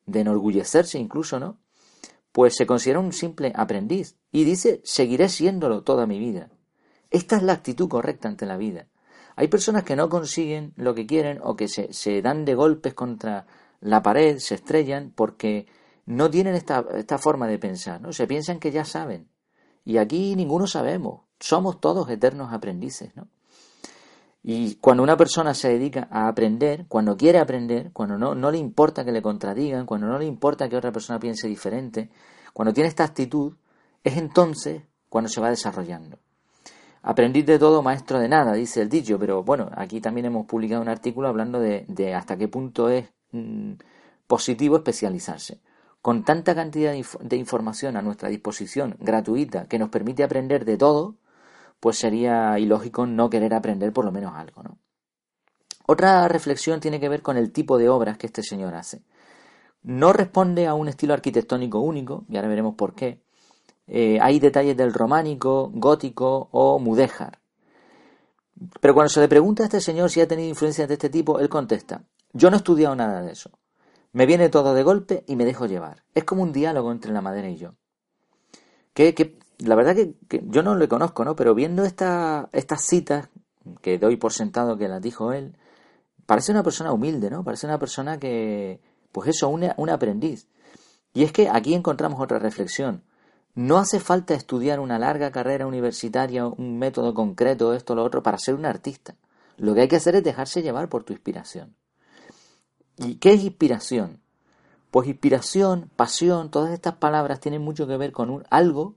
de 0.06 0.20
enorgullecerse 0.20 0.98
incluso, 0.98 1.38
¿no? 1.38 1.58
Pues 2.32 2.56
se 2.56 2.66
considera 2.66 3.00
un 3.00 3.12
simple 3.12 3.52
aprendiz 3.54 4.16
y 4.30 4.44
dice, 4.44 4.80
seguiré 4.84 5.28
siéndolo 5.28 5.82
toda 5.82 6.06
mi 6.06 6.18
vida. 6.18 6.50
Esta 7.10 7.36
es 7.36 7.42
la 7.42 7.54
actitud 7.54 7.88
correcta 7.88 8.28
ante 8.28 8.46
la 8.46 8.56
vida. 8.56 8.86
Hay 9.36 9.48
personas 9.48 9.84
que 9.84 9.96
no 9.96 10.08
consiguen 10.08 10.72
lo 10.76 10.94
que 10.94 11.06
quieren 11.06 11.40
o 11.42 11.56
que 11.56 11.68
se, 11.68 11.92
se 11.92 12.22
dan 12.22 12.44
de 12.44 12.54
golpes 12.54 12.94
contra 12.94 13.46
la 13.80 14.02
pared, 14.02 14.38
se 14.38 14.56
estrellan 14.56 15.12
porque 15.14 15.66
no 16.06 16.30
tienen 16.30 16.54
esta, 16.54 16.84
esta 16.94 17.18
forma 17.18 17.46
de 17.46 17.58
pensar, 17.58 18.00
¿no? 18.00 18.12
Se 18.12 18.26
piensan 18.26 18.58
que 18.58 18.72
ya 18.72 18.84
saben. 18.84 19.28
Y 19.84 19.98
aquí 19.98 20.34
ninguno 20.36 20.66
sabemos. 20.66 21.22
Somos 21.40 21.80
todos 21.80 22.10
eternos 22.10 22.52
aprendices, 22.52 23.14
¿no? 23.16 23.28
Y 24.42 24.76
cuando 24.76 25.02
una 25.02 25.16
persona 25.16 25.52
se 25.52 25.68
dedica 25.68 26.08
a 26.10 26.28
aprender, 26.28 26.86
cuando 26.88 27.16
quiere 27.16 27.38
aprender, 27.38 27.90
cuando 27.92 28.16
no, 28.16 28.34
no 28.34 28.50
le 28.50 28.58
importa 28.58 29.04
que 29.04 29.12
le 29.12 29.20
contradigan, 29.20 29.84
cuando 29.84 30.06
no 30.06 30.18
le 30.18 30.24
importa 30.24 30.68
que 30.68 30.76
otra 30.76 30.92
persona 30.92 31.18
piense 31.18 31.48
diferente, 31.48 32.10
cuando 32.52 32.72
tiene 32.72 32.88
esta 32.88 33.04
actitud, 33.04 33.54
es 34.04 34.16
entonces 34.16 34.82
cuando 35.08 35.28
se 35.28 35.40
va 35.40 35.50
desarrollando. 35.50 36.18
Aprendiz 37.02 37.46
de 37.46 37.58
todo, 37.58 37.82
maestro 37.82 38.18
de 38.18 38.28
nada, 38.28 38.52
dice 38.54 38.82
el 38.82 38.88
dicho, 38.88 39.18
pero 39.18 39.42
bueno, 39.42 39.70
aquí 39.74 40.00
también 40.00 40.26
hemos 40.26 40.46
publicado 40.46 40.82
un 40.82 40.88
artículo 40.88 41.28
hablando 41.28 41.60
de, 41.60 41.84
de 41.88 42.14
hasta 42.14 42.36
qué 42.36 42.48
punto 42.48 42.88
es 42.88 43.08
mm, 43.32 43.72
positivo 44.26 44.76
especializarse. 44.76 45.60
Con 46.02 46.24
tanta 46.24 46.54
cantidad 46.54 46.92
de 46.92 47.36
información 47.36 47.96
a 47.96 48.02
nuestra 48.02 48.28
disposición, 48.28 48.96
gratuita, 49.00 49.66
que 49.66 49.78
nos 49.78 49.88
permite 49.88 50.22
aprender 50.22 50.64
de 50.64 50.76
todo, 50.76 51.16
pues 51.80 51.98
sería 51.98 52.58
ilógico 52.58 53.06
no 53.06 53.30
querer 53.30 53.54
aprender 53.54 53.92
por 53.92 54.04
lo 54.04 54.12
menos 54.12 54.34
algo, 54.34 54.62
¿no? 54.62 54.78
Otra 55.86 56.28
reflexión 56.28 56.80
tiene 56.80 57.00
que 57.00 57.08
ver 57.08 57.22
con 57.22 57.36
el 57.36 57.50
tipo 57.50 57.78
de 57.78 57.88
obras 57.88 58.18
que 58.18 58.26
este 58.26 58.42
señor 58.42 58.74
hace. 58.74 59.02
No 59.82 60.12
responde 60.12 60.66
a 60.66 60.74
un 60.74 60.88
estilo 60.88 61.14
arquitectónico 61.14 61.80
único, 61.80 62.26
y 62.28 62.36
ahora 62.36 62.48
veremos 62.48 62.74
por 62.74 62.94
qué. 62.94 63.22
Eh, 63.86 64.18
hay 64.20 64.38
detalles 64.38 64.76
del 64.76 64.92
románico, 64.92 65.70
gótico 65.72 66.50
o 66.52 66.78
mudéjar. 66.78 67.38
Pero 68.80 68.92
cuando 68.92 69.08
se 69.08 69.20
le 69.20 69.28
pregunta 69.28 69.62
a 69.62 69.66
este 69.66 69.80
señor 69.80 70.10
si 70.10 70.20
ha 70.20 70.28
tenido 70.28 70.48
influencias 70.48 70.88
de 70.88 70.94
este 70.94 71.08
tipo, 71.08 71.38
él 71.38 71.48
contesta, 71.48 72.04
yo 72.34 72.50
no 72.50 72.56
he 72.56 72.58
estudiado 72.58 72.94
nada 72.94 73.22
de 73.22 73.32
eso. 73.32 73.50
Me 74.12 74.26
viene 74.26 74.48
todo 74.48 74.74
de 74.74 74.82
golpe 74.82 75.24
y 75.26 75.36
me 75.36 75.44
dejo 75.44 75.66
llevar. 75.66 76.04
Es 76.14 76.24
como 76.24 76.42
un 76.42 76.52
diálogo 76.52 76.92
entre 76.92 77.12
la 77.12 77.22
madera 77.22 77.48
y 77.48 77.56
yo. 77.56 77.74
¿Qué, 78.92 79.14
la 79.58 79.74
verdad 79.74 79.94
que, 79.94 80.14
yo 80.46 80.62
no 80.62 80.76
le 80.76 80.88
conozco, 80.88 81.24
¿no? 81.24 81.36
Pero 81.36 81.54
viendo 81.54 81.84
esta, 81.84 82.48
estas 82.52 82.84
citas, 82.86 83.28
que 83.82 83.98
doy 83.98 84.16
por 84.16 84.32
sentado 84.32 84.78
que 84.78 84.88
las 84.88 85.02
dijo 85.02 85.32
él, 85.32 85.56
parece 86.26 86.52
una 86.52 86.62
persona 86.62 86.92
humilde, 86.92 87.30
¿no? 87.30 87.44
Parece 87.44 87.66
una 87.66 87.78
persona 87.78 88.18
que, 88.18 88.80
pues 89.12 89.28
eso, 89.28 89.48
un, 89.48 89.68
un 89.76 89.90
aprendiz. 89.90 90.46
Y 91.12 91.24
es 91.24 91.32
que 91.32 91.48
aquí 91.48 91.74
encontramos 91.74 92.20
otra 92.20 92.38
reflexión. 92.38 93.02
No 93.54 93.78
hace 93.78 93.98
falta 93.98 94.34
estudiar 94.34 94.78
una 94.78 94.98
larga 94.98 95.32
carrera 95.32 95.66
universitaria, 95.66 96.46
un 96.46 96.78
método 96.78 97.12
concreto, 97.12 97.74
esto 97.74 97.94
lo 97.94 98.04
otro, 98.04 98.22
para 98.22 98.38
ser 98.38 98.54
un 98.54 98.66
artista. 98.66 99.16
Lo 99.56 99.74
que 99.74 99.80
hay 99.82 99.88
que 99.88 99.96
hacer 99.96 100.14
es 100.14 100.22
dejarse 100.22 100.62
llevar 100.62 100.88
por 100.88 101.02
tu 101.02 101.12
inspiración. 101.12 101.74
¿Y 102.96 103.16
qué 103.16 103.32
es 103.32 103.42
inspiración? 103.42 104.20
Pues 104.92 105.08
inspiración, 105.08 105.90
pasión, 105.96 106.50
todas 106.50 106.72
estas 106.72 106.94
palabras 106.94 107.40
tienen 107.40 107.62
mucho 107.62 107.86
que 107.86 107.96
ver 107.96 108.12
con 108.12 108.30
un, 108.30 108.44
algo 108.50 108.94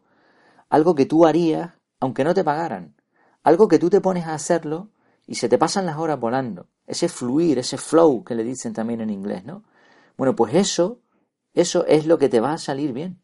algo 0.71 0.95
que 0.95 1.05
tú 1.05 1.27
harías 1.27 1.71
aunque 1.99 2.23
no 2.23 2.33
te 2.33 2.43
pagaran, 2.43 2.95
algo 3.43 3.67
que 3.67 3.77
tú 3.77 3.91
te 3.91 4.01
pones 4.01 4.25
a 4.25 4.33
hacerlo 4.33 4.89
y 5.27 5.35
se 5.35 5.47
te 5.47 5.59
pasan 5.59 5.85
las 5.85 5.97
horas 5.97 6.19
volando, 6.19 6.67
ese 6.87 7.09
fluir, 7.09 7.59
ese 7.59 7.77
flow 7.77 8.23
que 8.23 8.33
le 8.33 8.43
dicen 8.43 8.73
también 8.73 9.01
en 9.01 9.11
inglés, 9.11 9.45
¿no? 9.45 9.63
Bueno, 10.17 10.35
pues 10.35 10.55
eso, 10.55 10.99
eso 11.53 11.85
es 11.85 12.07
lo 12.07 12.17
que 12.17 12.27
te 12.27 12.39
va 12.39 12.53
a 12.53 12.57
salir 12.57 12.91
bien. 12.91 13.21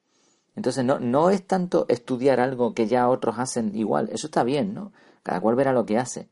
Entonces 0.55 0.85
no, 0.85 0.99
no 0.99 1.31
es 1.31 1.45
tanto 1.47 1.85
estudiar 1.89 2.39
algo 2.39 2.75
que 2.75 2.85
ya 2.85 3.09
otros 3.09 3.39
hacen 3.39 3.75
igual, 3.75 4.09
eso 4.11 4.27
está 4.27 4.43
bien, 4.43 4.75
¿no? 4.75 4.91
Cada 5.23 5.41
cual 5.41 5.55
verá 5.55 5.73
lo 5.73 5.85
que 5.85 5.97
hace. 5.97 6.29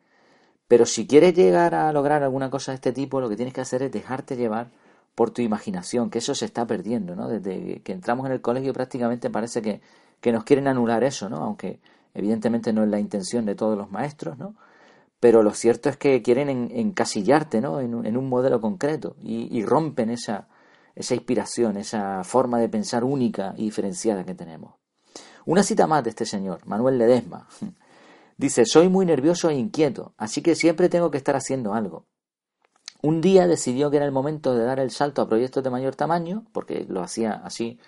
Pero 0.68 0.86
si 0.86 1.08
quieres 1.08 1.34
llegar 1.34 1.74
a 1.74 1.92
lograr 1.92 2.24
alguna 2.24 2.50
cosa 2.52 2.72
de 2.72 2.76
este 2.76 2.92
tipo, 2.92 3.22
lo 3.22 3.30
que 3.30 3.36
tienes 3.36 3.54
que 3.54 3.62
hacer 3.62 3.82
es 3.82 3.92
dejarte 3.92 4.36
llevar 4.36 4.70
por 5.16 5.32
tu 5.32 5.42
imaginación, 5.42 6.10
que 6.10 6.20
eso 6.20 6.36
se 6.36 6.46
está 6.46 6.68
perdiendo, 6.68 7.16
¿no? 7.16 7.28
Desde 7.28 7.82
que 7.82 7.94
entramos 7.94 8.26
en 8.28 8.34
el 8.34 8.42
colegio 8.42 8.74
prácticamente 8.74 9.30
parece 9.30 9.62
que 9.62 9.82
que 10.22 10.32
nos 10.32 10.44
quieren 10.44 10.68
anular 10.68 11.04
eso, 11.04 11.30
¿no? 11.30 11.38
Aunque 11.38 11.80
evidentemente 12.14 12.74
no 12.74 12.84
es 12.84 12.90
la 12.90 13.00
intención 13.00 13.46
de 13.46 13.56
todos 13.56 13.78
los 13.78 13.92
maestros, 13.92 14.38
¿no? 14.38 14.56
Pero 15.20 15.44
lo 15.44 15.52
cierto 15.52 15.90
es 15.90 15.98
que 15.98 16.22
quieren 16.22 16.50
encasillarte, 16.72 17.62
¿no? 17.62 17.80
En 17.80 17.94
un, 17.96 18.30
modelo 18.30 18.62
concreto 18.62 19.16
y, 19.22 19.64
rompen 19.66 20.10
esa, 20.10 20.48
esa 20.94 21.16
inspiración, 21.16 21.78
esa 21.78 22.24
forma 22.24 22.60
de 22.60 22.70
pensar 22.70 23.04
única 23.04 23.54
y 23.58 23.66
diferenciada 23.66 24.26
que 24.26 24.36
tenemos. 24.36 24.76
Una 25.46 25.64
cita 25.64 25.88
más 25.88 26.04
de 26.04 26.10
este 26.12 26.26
señor, 26.26 26.66
Manuel 26.66 26.98
Ledesma. 26.98 27.48
Dice, 28.38 28.66
soy 28.66 28.90
muy 28.90 29.06
nervioso 29.06 29.50
e 29.50 29.56
inquieto, 29.56 30.14
así 30.18 30.42
que 30.42 30.56
siempre 30.56 30.90
tengo 30.90 31.10
que 31.10 31.18
estar 31.18 31.36
haciendo 31.36 31.74
algo. 31.74 32.06
Un 33.02 33.22
día 33.22 33.48
decidió 33.48 33.90
que 33.90 33.98
era 33.98 34.06
el 34.06 34.12
momento 34.12 34.56
de 34.56 34.66
dar 34.66 34.80
el 34.80 34.92
salto 34.92 35.22
a 35.22 35.30
proyectos 35.30 35.64
de 35.64 35.70
mayor 35.70 35.96
tamaño, 35.96 36.44
porque 36.52 36.86
lo 36.90 37.02
hacía 37.02 37.34
así 37.34 37.80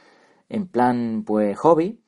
en 0.50 0.68
plan 0.68 1.24
pues 1.26 1.58
hobby, 1.58 2.00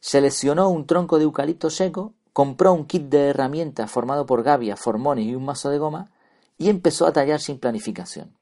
seleccionó 0.00 0.68
un 0.68 0.86
tronco 0.86 1.18
de 1.18 1.24
eucalipto 1.24 1.70
seco, 1.70 2.14
compró 2.32 2.72
un 2.72 2.86
kit 2.86 3.04
de 3.04 3.28
herramientas 3.28 3.90
formado 3.90 4.26
por 4.26 4.42
gavias, 4.42 4.78
formones 4.78 5.26
y 5.26 5.34
un 5.34 5.44
mazo 5.44 5.70
de 5.70 5.78
goma 5.78 6.10
y 6.56 6.68
empezó 6.68 7.06
a 7.06 7.12
tallar 7.12 7.40
sin 7.40 7.58
planificación. 7.58 8.38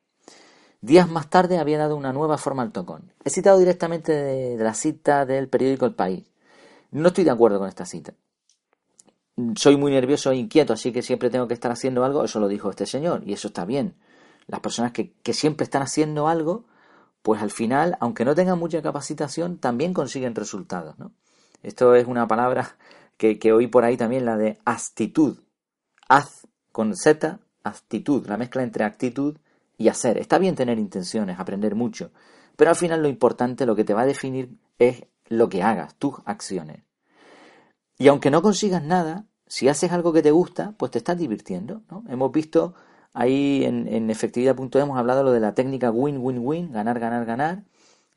Días 0.80 1.08
más 1.08 1.30
tarde 1.30 1.58
había 1.58 1.78
dado 1.78 1.96
una 1.96 2.12
nueva 2.12 2.38
forma 2.38 2.62
al 2.62 2.72
tocón. 2.72 3.12
He 3.24 3.30
citado 3.30 3.58
directamente 3.58 4.12
de, 4.12 4.56
la 4.62 4.74
cita 4.74 5.24
del 5.24 5.48
periódico 5.48 5.86
El 5.86 5.94
País. 5.94 6.24
No 6.90 7.08
estoy 7.08 7.24
de 7.24 7.30
acuerdo 7.30 7.58
con 7.58 7.68
esta 7.68 7.84
cita. 7.84 8.14
Soy 9.54 9.76
muy 9.76 9.92
nervioso 9.92 10.30
e 10.30 10.36
inquieto, 10.36 10.72
así 10.72 10.92
que 10.92 11.02
siempre 11.02 11.28
tengo 11.28 11.48
que 11.48 11.54
estar 11.54 11.70
haciendo 11.70 12.04
algo. 12.04 12.24
Eso 12.24 12.40
lo 12.40 12.48
dijo 12.48 12.70
este 12.70 12.86
señor, 12.86 13.22
y 13.26 13.32
eso 13.32 13.48
está 13.48 13.64
bien. 13.64 13.96
Las 14.46 14.60
personas 14.60 14.92
que, 14.92 15.12
siempre 15.32 15.64
están 15.64 15.82
haciendo 15.82 16.28
algo, 16.28 16.64
pues 17.22 17.42
al 17.42 17.50
final, 17.50 17.96
aunque 18.00 18.24
no 18.24 18.34
tengan 18.34 18.58
mucha 18.58 18.80
capacitación, 18.80 19.58
también 19.58 19.92
consiguen 19.92 20.34
resultados. 20.34 20.94
Esto 21.66 21.96
es 21.96 22.06
una 22.06 22.28
palabra 22.28 22.76
que, 23.16 23.52
oí 23.52 23.66
por 23.66 23.82
ahí 23.82 23.96
también, 23.96 24.24
la 24.24 24.36
de 24.36 24.56
actitud. 24.64 25.38
Haz 26.08 26.46
con 26.70 26.94
Z, 26.94 27.40
actitud, 27.64 28.24
la 28.28 28.36
mezcla 28.36 28.62
entre 28.62 28.84
actitud 28.84 29.36
y 29.76 29.88
hacer. 29.88 30.16
Está 30.16 30.38
bien 30.38 30.54
tener 30.54 30.78
intenciones, 30.78 31.40
aprender 31.40 31.74
mucho, 31.74 32.12
pero 32.54 32.70
al 32.70 32.76
final 32.76 33.02
lo 33.02 33.08
importante, 33.08 33.66
lo 33.66 33.74
que 33.74 33.82
te 33.82 33.94
va 33.94 34.02
a 34.02 34.06
definir 34.06 34.56
es 34.78 35.06
lo 35.26 35.48
que 35.48 35.64
hagas, 35.64 35.96
tus 35.96 36.14
acciones. 36.24 36.84
Y 37.98 38.06
aunque 38.06 38.30
no 38.30 38.42
consigas 38.42 38.84
nada, 38.84 39.24
si 39.48 39.68
haces 39.68 39.90
algo 39.90 40.12
que 40.12 40.22
te 40.22 40.30
gusta, 40.30 40.72
pues 40.76 40.92
te 40.92 40.98
estás 40.98 41.18
divirtiendo. 41.18 41.82
¿no? 41.90 42.04
Hemos 42.08 42.30
visto 42.30 42.74
ahí 43.12 43.64
en, 43.64 43.88
en 43.88 44.08
efectividad.es, 44.08 44.82
hemos 44.82 44.98
hablado 44.98 45.24
lo 45.24 45.32
de 45.32 45.40
la 45.40 45.54
técnica 45.56 45.90
win-win-win, 45.90 46.70
ganar, 46.70 47.00
ganar, 47.00 47.24
ganar. 47.24 47.64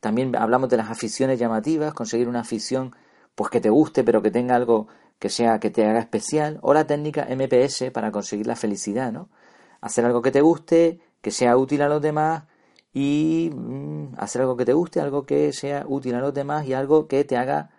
También 0.02 0.36
hablamos 0.36 0.70
de 0.70 0.78
las 0.78 0.92
aficiones 0.92 1.40
llamativas, 1.40 1.96
conseguir 1.96 2.28
una 2.28 2.42
afición 2.42 2.94
pues 3.36 3.50
que 3.50 3.62
te 3.62 3.70
guste, 3.70 4.04
pero 4.04 4.22
que 4.22 4.32
tenga 4.32 4.56
algo 4.56 4.88
que 5.20 5.30
sea 5.30 5.60
que 5.60 5.70
te 5.70 5.86
haga 5.86 6.00
especial, 6.00 6.60
o 6.62 6.74
la 6.74 6.88
técnica 6.88 7.28
MPS 7.30 7.92
para 7.92 8.12
conseguir 8.12 8.48
la 8.48 8.56
felicidad, 8.56 9.12
¿no? 9.12 9.30
Hacer 9.82 10.06
algo 10.06 10.22
que 10.22 10.32
te 10.32 10.42
guste, 10.42 11.02
que 11.22 11.32
sea 11.32 11.58
útil 11.58 11.82
a 11.82 11.90
los 11.90 12.02
demás 12.02 12.44
y 12.94 13.52
mm, 13.54 14.16
hacer 14.18 14.42
algo 14.42 14.58
que 14.58 14.66
te 14.66 14.74
guste, 14.74 15.02
algo 15.02 15.26
que 15.26 15.54
sea 15.54 15.86
útil 15.88 16.16
a 16.16 16.20
los 16.22 16.34
demás 16.34 16.66
y 16.66 16.74
algo 16.74 17.08
que 17.08 17.24
te 17.26 17.38
haga 17.38 17.72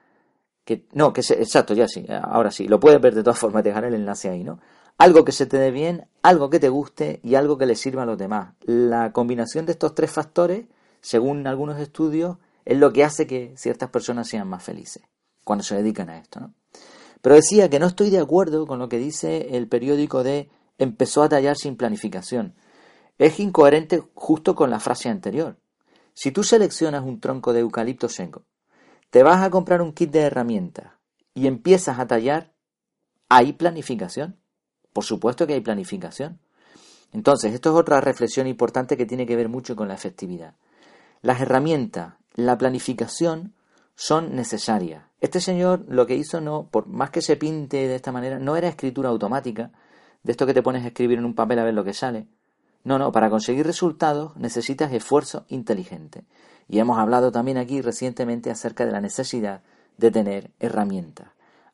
que 0.65 0.87
no, 0.93 1.13
que 1.13 1.23
se, 1.23 1.35
exacto, 1.35 1.75
ya 1.75 1.89
sí, 1.89 2.07
ahora 2.09 2.51
sí, 2.51 2.69
lo 2.69 2.79
puedes 2.79 3.01
ver 3.01 3.15
de 3.15 3.23
todas 3.23 3.39
formas, 3.39 3.65
dejar 3.65 3.85
el 3.85 3.95
enlace 3.95 4.29
ahí, 4.29 4.45
¿no? 4.45 4.61
Algo 4.99 5.25
que 5.25 5.33
se 5.33 5.47
te 5.47 5.57
dé 5.59 5.71
bien, 5.71 6.07
algo 6.23 6.51
que 6.51 6.61
te 6.61 6.69
guste 6.69 7.21
y 7.25 7.35
algo 7.35 7.57
que 7.59 7.67
le 7.67 7.75
sirva 7.75 8.03
a 8.03 8.07
los 8.07 8.19
demás. 8.19 8.55
La 8.61 9.13
combinación 9.13 9.67
de 9.67 9.73
estos 9.73 9.95
tres 9.95 10.11
factores, 10.11 10.67
según 11.01 11.47
algunos 11.47 11.79
estudios, 11.81 12.37
es 12.67 12.79
lo 12.79 12.93
que 12.93 13.05
hace 13.05 13.27
que 13.27 13.55
ciertas 13.57 13.89
personas 13.91 14.29
sean 14.29 14.47
más 14.47 14.63
felices 14.63 15.03
cuando 15.45 15.65
se 15.65 15.77
dedican 15.77 16.11
a 16.11 16.19
esto. 16.19 16.53
Pero 17.23 17.35
decía 17.35 17.69
que 17.69 17.79
no 17.79 17.87
estoy 17.87 18.11
de 18.11 18.19
acuerdo 18.19 18.67
con 18.67 18.79
lo 18.79 18.89
que 18.89 18.99
dice 18.99 19.57
el 19.57 19.69
periódico 19.69 20.23
de 20.23 20.51
empezó 20.79 21.23
a 21.23 21.29
tallar 21.29 21.57
sin 21.57 21.77
planificación. 21.77 22.55
Es 23.19 23.39
incoherente 23.39 24.03
justo 24.15 24.55
con 24.55 24.71
la 24.71 24.81
frase 24.81 25.09
anterior. 25.09 25.59
Si 26.15 26.33
tú 26.33 26.43
seleccionas 26.43 27.05
un 27.05 27.21
tronco 27.21 27.53
de 27.53 27.61
eucalipto 27.61 28.09
seco, 28.09 28.47
te 29.11 29.23
vas 29.23 29.43
a 29.43 29.51
comprar 29.51 29.83
un 29.83 29.93
kit 29.93 30.11
de 30.11 30.21
herramientas 30.21 30.93
y 31.35 31.47
empiezas 31.47 31.99
a 31.99 32.07
tallar, 32.07 32.55
¿hay 33.29 33.53
planificación? 33.53 34.41
Por 34.93 35.05
supuesto 35.05 35.47
que 35.47 35.55
hay 35.55 35.61
planificación. 35.61 36.41
Entonces, 37.13 37.53
esto 37.53 37.71
es 37.71 37.77
otra 37.77 38.01
reflexión 38.01 38.47
importante 38.47 38.97
que 38.97 39.07
tiene 39.07 39.27
que 39.27 39.37
ver 39.37 39.49
mucho 39.49 39.77
con 39.77 39.89
la 39.89 39.95
efectividad. 39.95 40.55
Las 41.23 41.41
herramientas, 41.41 42.15
la 42.35 42.57
planificación 42.57 43.55
son 43.95 44.35
necesarias. 44.35 45.10
Este 45.21 45.41
señor 45.41 45.85
lo 45.89 46.07
que 46.07 46.17
hizo 46.17 46.41
no, 46.41 46.69
por 46.71 46.87
más 46.87 47.11
que 47.11 47.21
se 47.21 47.37
pinte 47.37 47.89
de 47.89 47.95
esta 47.95 48.13
manera, 48.13 48.39
no 48.39 48.57
era 48.57 48.69
escritura 48.69 49.11
automática, 49.11 49.71
de 50.23 50.33
esto 50.33 50.47
que 50.47 50.55
te 50.55 50.63
pones 50.63 50.85
a 50.85 50.89
escribir 50.89 51.19
en 51.19 51.25
un 51.25 51.35
papel 51.35 51.59
a 51.59 51.65
ver 51.65 51.75
lo 51.75 51.85
que 51.85 51.95
sale. 51.95 52.27
No, 52.85 52.99
no, 52.99 53.13
para 53.13 53.29
conseguir 53.29 53.67
resultados 53.67 54.35
necesitas 54.37 54.93
esfuerzo 54.93 55.45
inteligente. 55.49 56.25
Y 56.69 56.79
hemos 56.79 56.99
hablado 56.99 57.31
también 57.33 57.59
aquí 57.59 57.83
recientemente 57.83 58.51
acerca 58.51 58.87
de 58.87 58.93
la 58.93 59.01
necesidad 59.01 59.63
de 59.99 60.11
tener 60.11 60.51
herramientas. 60.59 61.29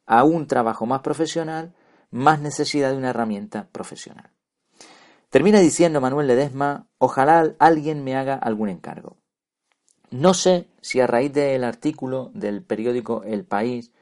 A 0.06 0.24
un 0.24 0.46
trabajo 0.46 0.86
más 0.86 1.00
profesional, 1.00 1.74
más 2.10 2.40
necesidad 2.40 2.90
de 2.90 2.96
una 2.96 3.10
herramienta 3.10 3.68
profesional. 3.70 4.30
Termina 5.30 5.60
diciendo 5.60 6.00
Manuel 6.00 6.28
Ledesma, 6.28 6.86
ojalá 6.98 7.54
alguien 7.58 8.02
me 8.02 8.16
haga 8.16 8.34
algún 8.34 8.68
encargo. 8.68 9.16
No 10.16 10.32
sé 10.32 10.66
si 10.80 10.99
a 11.00 11.06
raíz 11.06 11.30
del 11.35 11.62
artículo 11.62 12.30
del 12.32 12.62
periódico 12.62 13.23
El 13.25 13.44
País 13.44 13.92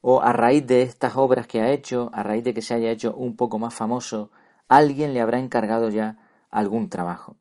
o 0.00 0.20
a 0.20 0.32
raíz 0.32 0.66
de 0.66 0.82
estas 0.82 1.16
obras 1.16 1.46
que 1.46 1.60
ha 1.60 1.70
hecho, 1.70 2.10
a 2.12 2.24
raíz 2.24 2.42
de 2.42 2.52
que 2.52 2.62
se 2.62 2.74
haya 2.74 2.90
hecho 2.90 3.14
un 3.14 3.36
poco 3.36 3.60
más 3.60 3.72
famoso, 3.72 4.32
alguien 4.66 5.14
le 5.14 5.20
habrá 5.20 5.38
encargado 5.38 5.88
ya 5.88 6.18
algún 6.50 6.88
trabajo. 6.88 7.36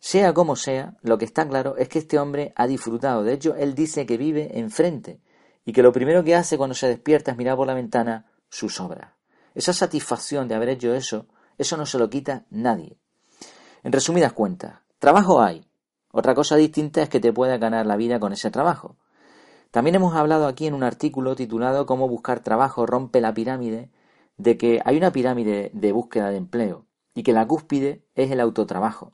Sea 0.00 0.32
como 0.32 0.56
sea, 0.56 0.96
lo 1.02 1.18
que 1.18 1.26
está 1.26 1.46
claro 1.46 1.76
es 1.76 1.90
que 1.90 1.98
este 1.98 2.18
hombre 2.18 2.54
ha 2.56 2.66
disfrutado. 2.66 3.22
De 3.22 3.34
hecho, 3.34 3.54
él 3.54 3.74
dice 3.74 4.06
que 4.06 4.16
vive 4.16 4.58
enfrente 4.58 5.20
y 5.66 5.74
que 5.74 5.82
lo 5.82 5.92
primero 5.92 6.24
que 6.24 6.36
hace 6.36 6.56
cuando 6.56 6.74
se 6.74 6.88
despierta 6.88 7.32
es 7.32 7.36
mirar 7.36 7.56
por 7.56 7.66
la 7.66 7.74
ventana 7.74 8.32
sus 8.48 8.80
obras. 8.80 9.12
Esa 9.54 9.74
satisfacción 9.74 10.48
de 10.48 10.54
haber 10.54 10.70
hecho 10.70 10.94
eso, 10.94 11.26
eso 11.58 11.76
no 11.76 11.84
se 11.84 11.98
lo 11.98 12.08
quita 12.08 12.46
nadie. 12.48 12.96
En 13.82 13.92
resumidas 13.92 14.32
cuentas, 14.32 14.78
trabajo 14.98 15.42
hay. 15.42 15.67
Otra 16.12 16.34
cosa 16.34 16.56
distinta 16.56 17.02
es 17.02 17.08
que 17.08 17.20
te 17.20 17.32
pueda 17.32 17.58
ganar 17.58 17.86
la 17.86 17.96
vida 17.96 18.18
con 18.18 18.32
ese 18.32 18.50
trabajo. 18.50 18.96
También 19.70 19.96
hemos 19.96 20.14
hablado 20.14 20.46
aquí 20.46 20.66
en 20.66 20.74
un 20.74 20.82
artículo 20.82 21.36
titulado 21.36 21.84
Cómo 21.84 22.08
buscar 22.08 22.40
trabajo 22.40 22.86
rompe 22.86 23.20
la 23.20 23.34
pirámide, 23.34 23.90
de 24.38 24.56
que 24.56 24.80
hay 24.84 24.96
una 24.96 25.12
pirámide 25.12 25.70
de 25.74 25.92
búsqueda 25.92 26.30
de 26.30 26.36
empleo 26.36 26.86
y 27.12 27.22
que 27.24 27.32
la 27.32 27.46
cúspide 27.46 28.04
es 28.14 28.30
el 28.30 28.40
autotrabajo. 28.40 29.12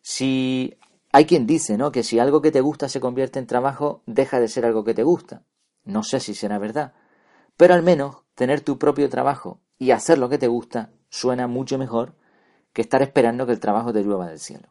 Si 0.00 0.78
hay 1.12 1.26
quien 1.26 1.46
dice, 1.46 1.76
¿no? 1.76 1.92
que 1.92 2.02
si 2.02 2.18
algo 2.18 2.40
que 2.40 2.50
te 2.50 2.60
gusta 2.60 2.88
se 2.88 3.00
convierte 3.00 3.38
en 3.38 3.46
trabajo, 3.46 4.02
deja 4.06 4.40
de 4.40 4.48
ser 4.48 4.64
algo 4.64 4.84
que 4.84 4.94
te 4.94 5.02
gusta. 5.02 5.44
No 5.84 6.02
sé 6.02 6.20
si 6.20 6.34
será 6.34 6.58
verdad, 6.58 6.94
pero 7.56 7.74
al 7.74 7.82
menos 7.82 8.24
tener 8.34 8.62
tu 8.62 8.78
propio 8.78 9.08
trabajo 9.08 9.60
y 9.78 9.90
hacer 9.90 10.18
lo 10.18 10.28
que 10.28 10.38
te 10.38 10.48
gusta 10.48 10.90
suena 11.10 11.46
mucho 11.46 11.78
mejor 11.78 12.14
que 12.72 12.82
estar 12.82 13.02
esperando 13.02 13.46
que 13.46 13.52
el 13.52 13.60
trabajo 13.60 13.92
te 13.92 14.02
llueva 14.02 14.28
del 14.28 14.38
cielo. 14.38 14.68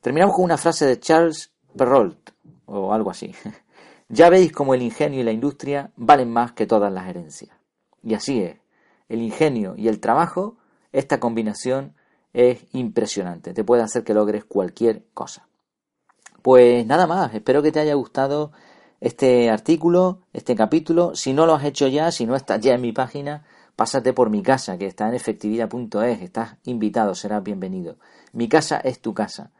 Terminamos 0.00 0.34
con 0.34 0.44
una 0.44 0.56
frase 0.56 0.86
de 0.86 0.98
Charles 0.98 1.52
Perrault, 1.76 2.30
o 2.66 2.92
algo 2.92 3.10
así. 3.10 3.34
Ya 4.12 4.28
veis 4.28 4.50
cómo 4.50 4.74
el 4.74 4.82
ingenio 4.82 5.20
y 5.20 5.22
la 5.22 5.30
industria 5.30 5.92
valen 5.94 6.32
más 6.32 6.50
que 6.50 6.66
todas 6.66 6.92
las 6.92 7.08
herencias. 7.08 7.56
Y 8.02 8.14
así 8.14 8.42
es. 8.42 8.56
El 9.08 9.22
ingenio 9.22 9.74
y 9.76 9.86
el 9.86 10.00
trabajo, 10.00 10.56
esta 10.90 11.20
combinación 11.20 11.94
es 12.32 12.66
impresionante. 12.72 13.54
Te 13.54 13.62
puede 13.62 13.82
hacer 13.82 14.02
que 14.02 14.12
logres 14.12 14.44
cualquier 14.44 15.04
cosa. 15.14 15.46
Pues 16.42 16.84
nada 16.86 17.06
más, 17.06 17.32
espero 17.34 17.62
que 17.62 17.70
te 17.70 17.78
haya 17.78 17.94
gustado 17.94 18.50
este 19.00 19.48
artículo, 19.48 20.22
este 20.32 20.56
capítulo. 20.56 21.14
Si 21.14 21.32
no 21.32 21.46
lo 21.46 21.54
has 21.54 21.64
hecho 21.64 21.86
ya, 21.86 22.10
si 22.10 22.26
no 22.26 22.34
estás 22.34 22.60
ya 22.60 22.74
en 22.74 22.80
mi 22.80 22.90
página, 22.90 23.44
pásate 23.76 24.12
por 24.12 24.28
mi 24.28 24.42
casa, 24.42 24.76
que 24.76 24.86
está 24.86 25.06
en 25.08 25.14
efectividad.es. 25.14 26.20
Estás 26.20 26.56
invitado, 26.64 27.14
serás 27.14 27.44
bienvenido. 27.44 27.96
Mi 28.32 28.48
casa 28.48 28.78
es 28.78 29.00
tu 29.00 29.14
casa. 29.14 29.52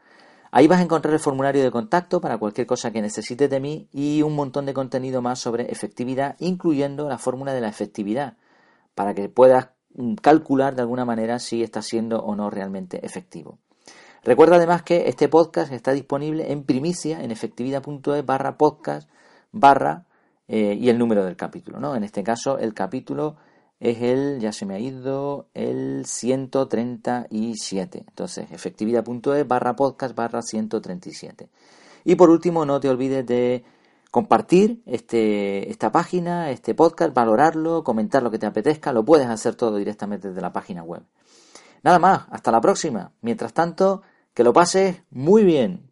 Ahí 0.51 0.67
vas 0.67 0.79
a 0.79 0.83
encontrar 0.83 1.13
el 1.13 1.19
formulario 1.21 1.63
de 1.63 1.71
contacto 1.71 2.19
para 2.19 2.37
cualquier 2.37 2.67
cosa 2.67 2.91
que 2.91 3.01
necesites 3.01 3.49
de 3.49 3.61
mí 3.61 3.87
y 3.93 4.21
un 4.21 4.35
montón 4.35 4.65
de 4.65 4.73
contenido 4.73 5.21
más 5.21 5.39
sobre 5.39 5.71
efectividad, 5.71 6.35
incluyendo 6.39 7.07
la 7.07 7.17
fórmula 7.17 7.53
de 7.53 7.61
la 7.61 7.69
efectividad, 7.69 8.35
para 8.93 9.13
que 9.13 9.29
puedas 9.29 9.69
mm, 9.95 10.15
calcular 10.15 10.75
de 10.75 10.81
alguna 10.81 11.05
manera 11.05 11.39
si 11.39 11.63
está 11.63 11.81
siendo 11.81 12.21
o 12.21 12.35
no 12.35 12.49
realmente 12.49 13.05
efectivo. 13.05 13.59
Recuerda 14.23 14.57
además 14.57 14.83
que 14.83 15.07
este 15.07 15.29
podcast 15.29 15.71
está 15.71 15.93
disponible 15.93 16.51
en 16.51 16.63
primicia 16.63 17.23
en 17.23 17.31
efectividad.es 17.31 18.25
barra 18.25 18.57
podcast 18.57 19.09
barra 19.51 20.05
eh, 20.47 20.77
y 20.79 20.89
el 20.89 20.97
número 20.97 21.23
del 21.23 21.37
capítulo. 21.37 21.79
¿no? 21.79 21.95
En 21.95 22.03
este 22.03 22.23
caso, 22.23 22.59
el 22.59 22.73
capítulo 22.73 23.37
es 23.81 24.01
el, 24.03 24.39
ya 24.39 24.53
se 24.53 24.67
me 24.67 24.75
ha 24.75 24.79
ido, 24.79 25.47
el 25.55 26.05
137. 26.05 28.05
Entonces, 28.07 28.51
efectividad.es 28.51 29.47
barra 29.47 29.75
podcast 29.75 30.15
barra 30.15 30.43
137. 30.43 31.49
Y 32.05 32.13
por 32.13 32.29
último, 32.29 32.63
no 32.63 32.79
te 32.79 32.89
olvides 32.89 33.25
de 33.25 33.63
compartir 34.11 34.83
este, 34.85 35.71
esta 35.71 35.91
página, 35.91 36.51
este 36.51 36.75
podcast, 36.75 37.15
valorarlo, 37.15 37.83
comentar 37.83 38.21
lo 38.21 38.29
que 38.29 38.37
te 38.37 38.45
apetezca. 38.45 38.93
Lo 38.93 39.03
puedes 39.03 39.27
hacer 39.27 39.55
todo 39.55 39.77
directamente 39.77 40.27
desde 40.27 40.41
la 40.41 40.53
página 40.53 40.83
web. 40.83 41.01
Nada 41.81 41.97
más, 41.97 42.27
hasta 42.29 42.51
la 42.51 42.61
próxima. 42.61 43.13
Mientras 43.21 43.51
tanto, 43.51 44.03
que 44.35 44.43
lo 44.43 44.53
pases 44.53 45.01
muy 45.09 45.43
bien. 45.43 45.91